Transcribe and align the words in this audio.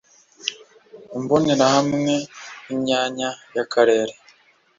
imbonerahamwe 1.17 2.13
y 2.67 2.69
imyanya 2.75 3.29
y 3.55 3.59
Akarere 3.63 4.13